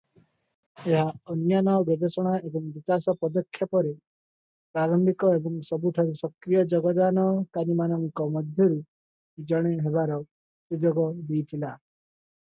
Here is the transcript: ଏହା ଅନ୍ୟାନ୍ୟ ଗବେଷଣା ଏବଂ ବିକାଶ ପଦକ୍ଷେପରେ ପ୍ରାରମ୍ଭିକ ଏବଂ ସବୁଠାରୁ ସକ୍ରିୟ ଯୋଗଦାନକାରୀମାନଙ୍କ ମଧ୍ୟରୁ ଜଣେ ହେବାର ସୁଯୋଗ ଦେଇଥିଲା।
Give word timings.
ଏହା 0.91 1.01
ଅନ୍ୟାନ୍ୟ 1.33 1.73
ଗବେଷଣା 1.89 2.31
ଏବଂ 2.49 2.63
ବିକାଶ 2.77 3.13
ପଦକ୍ଷେପରେ 3.25 3.91
ପ୍ରାରମ୍ଭିକ 4.77 5.29
ଏବଂ 5.41 5.59
ସବୁଠାରୁ 5.69 6.17
ସକ୍ରିୟ 6.25 6.63
ଯୋଗଦାନକାରୀମାନଙ୍କ 6.75 8.29
ମଧ୍ୟରୁ 8.37 8.81
ଜଣେ 9.53 9.77
ହେବାର 9.89 10.21
ସୁଯୋଗ 10.25 11.09
ଦେଇଥିଲା। 11.31 11.75